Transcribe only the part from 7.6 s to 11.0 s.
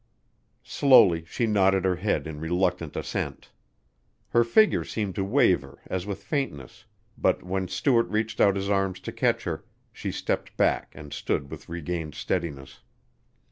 Stuart reached out his arms to catch her, she stepped back